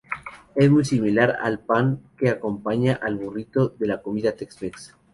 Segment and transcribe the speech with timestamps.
[0.55, 4.95] Es muy similar al pan que acompaña al burrito de la comida tex-mex.